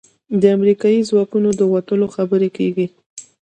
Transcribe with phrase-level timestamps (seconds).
[0.41, 2.87] د امریکايي ځواکونو د وتلو خبرې کېږي.